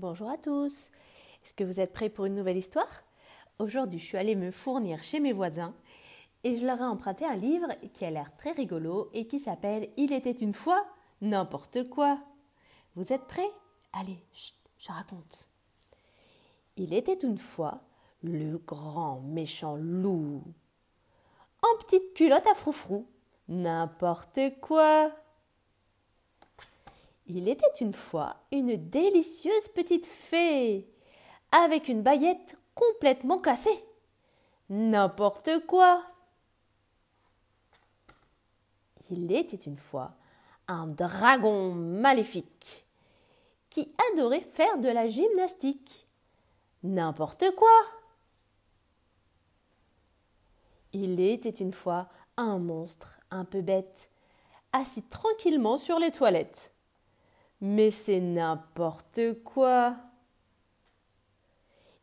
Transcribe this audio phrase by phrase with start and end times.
[0.00, 0.92] Bonjour à tous.
[1.42, 3.02] Est-ce que vous êtes prêts pour une nouvelle histoire?
[3.58, 5.74] Aujourd'hui, je suis allée me fournir chez mes voisins
[6.44, 9.88] et je leur ai emprunté un livre qui a l'air très rigolo et qui s'appelle
[9.96, 10.86] Il était une fois
[11.20, 12.20] n'importe quoi.
[12.94, 13.50] Vous êtes prêts?
[13.92, 14.22] Allez,
[14.78, 15.50] je raconte.
[16.76, 17.80] Il était une fois
[18.22, 20.44] le grand méchant loup.
[21.60, 23.08] En petite culotte à froufrou,
[23.48, 25.10] n'importe quoi.
[27.30, 30.88] Il était une fois une délicieuse petite fée,
[31.52, 33.84] avec une baguette complètement cassée.
[34.70, 36.02] N'importe quoi.
[39.10, 40.14] Il était une fois
[40.68, 42.86] un dragon maléfique
[43.68, 46.06] qui adorait faire de la gymnastique.
[46.82, 47.82] N'importe quoi.
[50.94, 54.10] Il était une fois un monstre un peu bête,
[54.72, 56.72] assis tranquillement sur les toilettes.
[57.60, 59.96] Mais c'est n'importe quoi.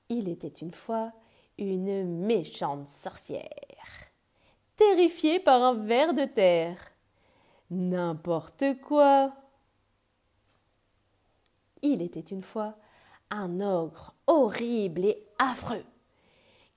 [0.09, 1.13] Il était une fois
[1.57, 4.11] une méchante sorcière,
[4.75, 6.77] terrifiée par un ver de terre.
[7.71, 9.33] N'importe quoi.
[11.81, 12.75] Il était une fois
[13.31, 15.85] un ogre horrible et affreux,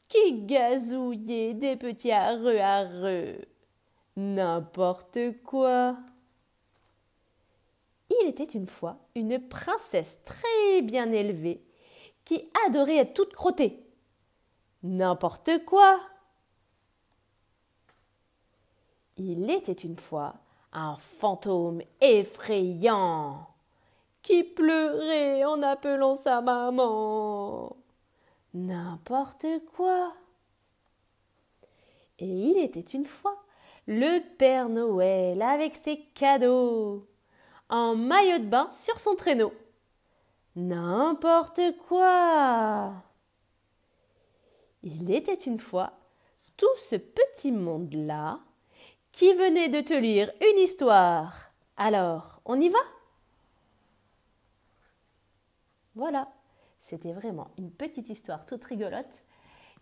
[0.08, 3.38] qui gazouillait des petits arreux arreux.
[4.16, 5.96] N'importe quoi.
[8.55, 11.64] Une fois une princesse très bien élevée
[12.25, 13.84] qui adorait être toute crottée.
[14.84, 15.98] N'importe quoi.
[19.16, 20.34] Il était une fois
[20.72, 23.48] un fantôme effrayant
[24.22, 27.77] qui pleurait en appelant sa maman.
[28.55, 30.12] N'importe quoi.
[32.20, 33.36] Et il était une fois
[33.89, 37.09] le Père Noël avec ses cadeaux
[37.69, 39.52] en maillot de bain sur son traîneau.
[40.56, 42.92] N'importe quoi.
[44.82, 45.92] Il était une fois
[46.56, 48.41] tout ce petit monde-là
[49.12, 51.53] qui venait de te lire une histoire.
[51.76, 52.78] Alors, on y va?
[55.94, 56.28] Voilà,
[56.81, 59.22] c'était vraiment une petite histoire toute rigolote.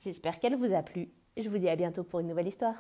[0.01, 1.11] J'espère qu'elle vous a plu.
[1.37, 2.77] Je vous dis à bientôt pour une nouvelle histoire.